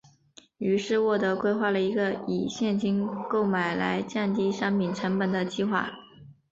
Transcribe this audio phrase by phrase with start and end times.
[0.57, 5.91] 于是沃德规划了一个以现金购买来降低商品成本的计划。